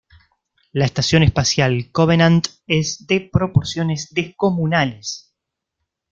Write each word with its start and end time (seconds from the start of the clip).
La 0.71 0.85
estación 0.85 1.21
espacial 1.21 1.91
Covenant 1.91 2.43
es 2.65 3.05
de 3.05 3.21
proporciones 3.31 4.11
descomunales. 4.15 5.35